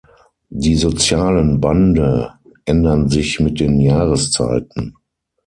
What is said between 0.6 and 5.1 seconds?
sozialen Bande ändern sich mit den Jahreszeiten.